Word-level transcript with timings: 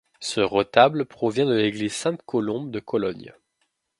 Ce 0.19 0.39
retable 0.41 1.05
provient 1.05 1.45
de 1.45 1.53
l'église 1.53 1.93
Sainte-Colombe 1.93 2.71
de 2.71 2.79
Cologne. 2.79 3.35